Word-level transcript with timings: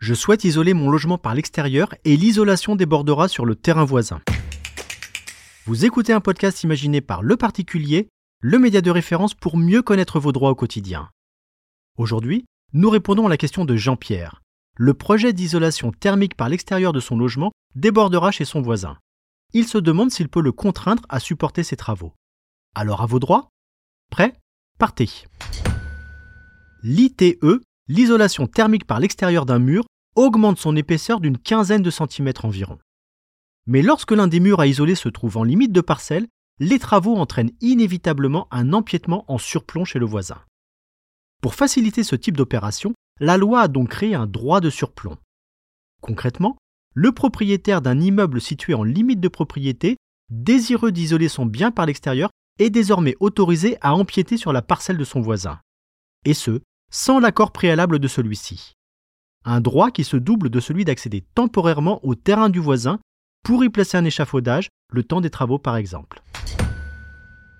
Je 0.00 0.12
souhaite 0.12 0.44
isoler 0.44 0.74
mon 0.74 0.90
logement 0.90 1.16
par 1.16 1.34
l'extérieur 1.34 1.94
et 2.04 2.16
l'isolation 2.16 2.76
débordera 2.76 3.26
sur 3.26 3.46
le 3.46 3.54
terrain 3.54 3.84
voisin. 3.84 4.20
Vous 5.64 5.86
écoutez 5.86 6.12
un 6.12 6.20
podcast 6.20 6.62
imaginé 6.62 7.00
par 7.00 7.22
Le 7.22 7.38
Particulier, 7.38 8.08
le 8.40 8.58
média 8.58 8.82
de 8.82 8.90
référence 8.90 9.32
pour 9.32 9.56
mieux 9.56 9.80
connaître 9.80 10.20
vos 10.20 10.32
droits 10.32 10.50
au 10.50 10.54
quotidien. 10.54 11.08
Aujourd'hui, 11.96 12.44
nous 12.74 12.90
répondons 12.90 13.26
à 13.26 13.30
la 13.30 13.38
question 13.38 13.64
de 13.64 13.76
Jean-Pierre. 13.76 14.42
Le 14.76 14.92
projet 14.92 15.32
d'isolation 15.32 15.90
thermique 15.90 16.36
par 16.36 16.50
l'extérieur 16.50 16.92
de 16.92 17.00
son 17.00 17.16
logement 17.16 17.52
débordera 17.74 18.30
chez 18.30 18.44
son 18.44 18.60
voisin. 18.60 18.98
Il 19.54 19.66
se 19.66 19.78
demande 19.78 20.10
s'il 20.10 20.28
peut 20.28 20.42
le 20.42 20.52
contraindre 20.52 21.04
à 21.08 21.18
supporter 21.18 21.62
ses 21.62 21.76
travaux. 21.76 22.12
Alors 22.76 23.02
à 23.02 23.06
vos 23.06 23.20
droits 23.20 23.50
Prêt? 24.10 24.34
Partez 24.78 25.08
L'ITE, 26.82 27.38
l'isolation 27.86 28.48
thermique 28.48 28.84
par 28.84 28.98
l'extérieur 28.98 29.46
d'un 29.46 29.60
mur, 29.60 29.84
augmente 30.16 30.58
son 30.58 30.74
épaisseur 30.74 31.20
d'une 31.20 31.38
quinzaine 31.38 31.82
de 31.82 31.90
centimètres 31.90 32.44
environ. 32.44 32.78
Mais 33.66 33.80
lorsque 33.80 34.10
l'un 34.10 34.26
des 34.26 34.40
murs 34.40 34.58
à 34.58 34.66
isoler 34.66 34.96
se 34.96 35.08
trouve 35.08 35.36
en 35.36 35.44
limite 35.44 35.72
de 35.72 35.80
parcelle, 35.80 36.26
les 36.58 36.80
travaux 36.80 37.14
entraînent 37.14 37.52
inévitablement 37.60 38.48
un 38.50 38.72
empiètement 38.72 39.24
en 39.28 39.38
surplomb 39.38 39.84
chez 39.84 40.00
le 40.00 40.06
voisin. 40.06 40.42
Pour 41.40 41.54
faciliter 41.54 42.02
ce 42.02 42.16
type 42.16 42.36
d'opération, 42.36 42.92
la 43.20 43.36
loi 43.36 43.60
a 43.60 43.68
donc 43.68 43.90
créé 43.90 44.16
un 44.16 44.26
droit 44.26 44.60
de 44.60 44.70
surplomb. 44.70 45.16
Concrètement, 46.00 46.56
le 46.92 47.12
propriétaire 47.12 47.82
d'un 47.82 48.00
immeuble 48.00 48.40
situé 48.40 48.74
en 48.74 48.82
limite 48.82 49.20
de 49.20 49.28
propriété, 49.28 49.96
désireux 50.28 50.90
d'isoler 50.90 51.28
son 51.28 51.46
bien 51.46 51.70
par 51.70 51.86
l'extérieur, 51.86 52.30
est 52.58 52.70
désormais 52.70 53.16
autorisé 53.20 53.76
à 53.80 53.94
empiéter 53.94 54.36
sur 54.36 54.52
la 54.52 54.62
parcelle 54.62 54.98
de 54.98 55.04
son 55.04 55.20
voisin. 55.20 55.60
Et 56.24 56.34
ce, 56.34 56.60
sans 56.90 57.18
l'accord 57.18 57.52
préalable 57.52 57.98
de 57.98 58.08
celui-ci 58.08 58.74
un 59.44 59.60
droit 59.60 59.90
qui 59.90 60.04
se 60.04 60.16
double 60.16 60.48
de 60.48 60.60
celui 60.60 60.84
d'accéder 60.84 61.22
temporairement 61.34 62.04
au 62.04 62.14
terrain 62.14 62.48
du 62.48 62.58
voisin 62.58 62.98
pour 63.42 63.62
y 63.64 63.68
placer 63.68 63.96
un 63.96 64.04
échafaudage, 64.04 64.68
le 64.90 65.04
temps 65.04 65.20
des 65.20 65.30
travaux 65.30 65.58
par 65.58 65.76
exemple. 65.76 66.22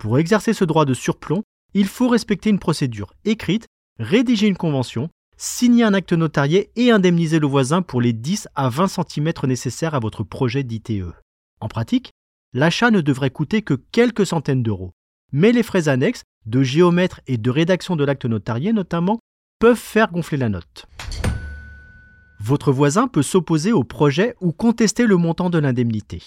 Pour 0.00 0.18
exercer 0.18 0.52
ce 0.52 0.64
droit 0.64 0.84
de 0.84 0.94
surplomb, 0.94 1.42
il 1.74 1.86
faut 1.86 2.08
respecter 2.08 2.50
une 2.50 2.58
procédure 2.58 3.14
écrite, 3.24 3.66
rédiger 3.98 4.48
une 4.48 4.56
convention, 4.56 5.08
signer 5.36 5.84
un 5.84 5.94
acte 5.94 6.12
notarié 6.12 6.70
et 6.76 6.90
indemniser 6.90 7.38
le 7.38 7.46
voisin 7.46 7.82
pour 7.82 8.00
les 8.00 8.12
10 8.12 8.48
à 8.54 8.68
20 8.68 8.88
cm 8.88 9.32
nécessaires 9.44 9.94
à 9.94 10.00
votre 10.00 10.24
projet 10.24 10.64
d'ITE. 10.64 11.04
En 11.60 11.68
pratique, 11.68 12.10
l'achat 12.52 12.90
ne 12.90 13.00
devrait 13.00 13.30
coûter 13.30 13.62
que 13.62 13.74
quelques 13.74 14.26
centaines 14.26 14.62
d'euros. 14.62 14.92
Mais 15.32 15.52
les 15.52 15.62
frais 15.62 15.88
annexes, 15.88 16.22
de 16.46 16.62
géomètre 16.62 17.20
et 17.26 17.36
de 17.36 17.50
rédaction 17.50 17.96
de 17.96 18.04
l'acte 18.04 18.24
notarié 18.24 18.72
notamment, 18.72 19.20
peuvent 19.58 19.76
faire 19.76 20.10
gonfler 20.10 20.38
la 20.38 20.48
note. 20.48 20.86
Votre 22.40 22.72
voisin 22.72 23.08
peut 23.08 23.22
s'opposer 23.22 23.72
au 23.72 23.84
projet 23.84 24.34
ou 24.40 24.52
contester 24.52 25.06
le 25.06 25.16
montant 25.16 25.50
de 25.50 25.58
l'indemnité. 25.58 26.22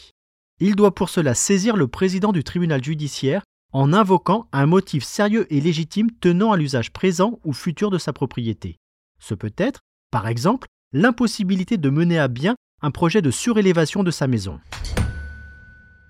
Il 0.59 0.75
doit 0.75 0.93
pour 0.93 1.09
cela 1.09 1.33
saisir 1.33 1.75
le 1.75 1.87
président 1.87 2.31
du 2.31 2.43
tribunal 2.43 2.83
judiciaire 2.83 3.43
en 3.73 3.93
invoquant 3.93 4.47
un 4.51 4.65
motif 4.65 5.03
sérieux 5.03 5.47
et 5.49 5.61
légitime 5.61 6.11
tenant 6.11 6.51
à 6.51 6.57
l'usage 6.57 6.91
présent 6.91 7.39
ou 7.45 7.53
futur 7.53 7.89
de 7.89 7.97
sa 7.97 8.11
propriété. 8.11 8.77
Ce 9.19 9.33
peut 9.33 9.53
être, 9.57 9.79
par 10.11 10.27
exemple, 10.27 10.67
l'impossibilité 10.91 11.77
de 11.77 11.89
mener 11.89 12.19
à 12.19 12.27
bien 12.27 12.55
un 12.81 12.91
projet 12.91 13.21
de 13.21 13.31
surélévation 13.31 14.03
de 14.03 14.11
sa 14.11 14.27
maison. 14.27 14.59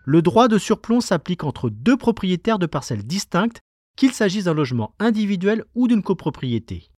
Le 0.05 0.21
droit 0.21 0.47
de 0.47 0.57
surplomb 0.57 0.99
s'applique 0.99 1.43
entre 1.43 1.69
deux 1.69 1.97
propriétaires 1.97 2.59
de 2.59 2.65
parcelles 2.65 3.05
distinctes, 3.05 3.59
qu'il 3.95 4.13
s'agisse 4.13 4.45
d'un 4.45 4.53
logement 4.53 4.95
individuel 4.99 5.63
ou 5.75 5.87
d'une 5.87 6.01
copropriété. 6.01 6.89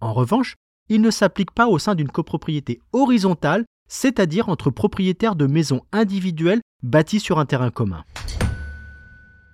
En 0.00 0.12
revanche, 0.12 0.56
il 0.88 1.00
ne 1.00 1.10
s'applique 1.10 1.52
pas 1.52 1.68
au 1.68 1.78
sein 1.78 1.94
d'une 1.94 2.10
copropriété 2.10 2.80
horizontale, 2.92 3.64
c'est-à-dire 3.88 4.48
entre 4.48 4.70
propriétaires 4.70 5.36
de 5.36 5.46
maisons 5.46 5.82
individuelles 5.92 6.60
bâties 6.82 7.20
sur 7.20 7.38
un 7.38 7.46
terrain 7.46 7.70
commun. 7.70 8.04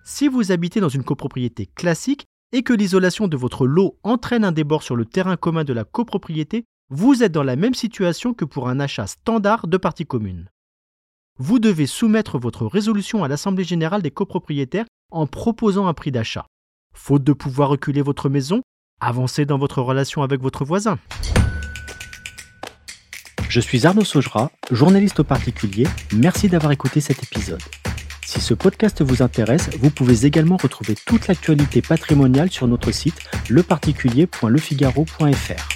Si 0.05 0.29
vous 0.29 0.53
habitez 0.53 0.81
dans 0.81 0.89
une 0.89 1.05
copropriété 1.05 1.67
classique 1.67 2.25
et 2.53 2.62
que 2.62 2.73
l'isolation 2.73 3.29
de 3.29 3.37
votre 3.37 3.67
lot 3.67 3.99
entraîne 4.05 4.45
un 4.45 4.53
débord 4.53 4.83
sur 4.83 4.97
le 4.97 5.05
terrain 5.05 5.37
commun 5.37 5.65
de 5.65 5.73
la 5.73 5.85
copropriété, 5.85 6.65
vous 6.89 7.23
êtes 7.23 7.33
dans 7.33 7.43
la 7.43 7.56
même 7.56 7.75
situation 7.75 8.33
que 8.33 8.45
pour 8.45 8.69
un 8.69 8.81
achat 8.81 9.06
standard 9.06 9.67
de 9.67 9.77
parties 9.77 10.06
communes. 10.06 10.49
Vous 11.39 11.59
devez 11.59 11.87
soumettre 11.87 12.39
votre 12.39 12.65
résolution 12.65 13.23
à 13.23 13.29
l'Assemblée 13.29 13.65
générale 13.65 14.01
des 14.01 14.11
copropriétaires 14.11 14.87
en 15.11 15.27
proposant 15.27 15.87
un 15.87 15.93
prix 15.93 16.11
d'achat. 16.11 16.47
Faute 16.95 17.25
de 17.25 17.35
pouvoir 17.35 17.69
reculer 17.69 18.01
votre 18.01 18.31
maison, 18.31 18.63
avancez 19.01 19.45
dans 19.45 19.59
votre 19.59 19.83
relation 19.83 20.23
avec 20.23 20.41
votre 20.41 20.65
voisin. 20.65 20.99
Je 23.51 23.61
suis 23.61 23.87
Arnaud 23.87 24.05
Saugera, 24.05 24.51
journaliste 24.71 25.21
au 25.21 25.25
particulier. 25.25 25.87
Merci 26.15 26.49
d'avoir 26.49 26.73
écouté 26.73 27.03
cet 27.03 27.23
épisode. 27.23 27.61
Si 28.25 28.41
ce 28.41 28.55
podcast 28.55 29.03
vous 29.03 29.21
intéresse, 29.23 29.69
vous 29.79 29.91
pouvez 29.91 30.25
également 30.25 30.57
retrouver 30.57 30.95
toute 31.07 31.29
l'actualité 31.29 31.83
patrimoniale 31.83 32.51
sur 32.51 32.67
notre 32.67 32.93
site 32.93 33.21
leparticulier.lefigaro.fr. 33.51 35.75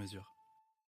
mesure. 0.00 0.39